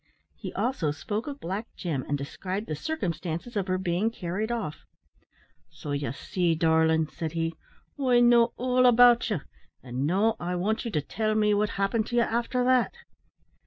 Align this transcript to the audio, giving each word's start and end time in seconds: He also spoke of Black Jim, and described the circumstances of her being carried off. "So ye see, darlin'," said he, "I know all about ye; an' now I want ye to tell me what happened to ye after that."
He 0.35 0.51
also 0.53 0.89
spoke 0.89 1.27
of 1.27 1.39
Black 1.39 1.67
Jim, 1.75 2.03
and 2.07 2.17
described 2.17 2.65
the 2.65 2.75
circumstances 2.75 3.55
of 3.55 3.67
her 3.67 3.77
being 3.77 4.09
carried 4.09 4.51
off. 4.51 4.83
"So 5.69 5.91
ye 5.91 6.11
see, 6.11 6.55
darlin'," 6.55 7.07
said 7.07 7.33
he, 7.33 7.53
"I 8.03 8.19
know 8.19 8.51
all 8.57 8.87
about 8.87 9.29
ye; 9.29 9.41
an' 9.83 10.07
now 10.07 10.37
I 10.39 10.55
want 10.55 10.85
ye 10.85 10.89
to 10.89 11.01
tell 11.01 11.35
me 11.35 11.53
what 11.53 11.69
happened 11.77 12.07
to 12.07 12.15
ye 12.15 12.21
after 12.23 12.63
that." 12.63 12.93